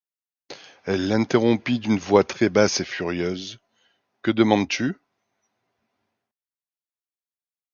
[0.85, 3.59] Elle l’interrompit d’une voix très basse et furieuse:—
[4.23, 4.95] Que demandes-tu?